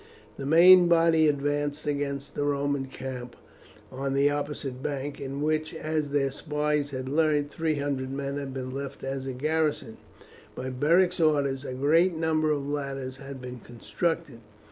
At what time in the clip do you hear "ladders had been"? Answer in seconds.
12.67-13.59